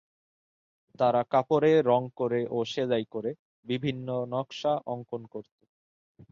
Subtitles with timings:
[0.99, 3.31] তারা কাপড়ে রঙ করে ও সেলাই করে
[3.65, 5.63] বিভিন্ন নকশা অঙ্কন করতো।